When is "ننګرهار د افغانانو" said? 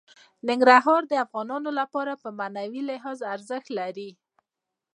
0.49-1.69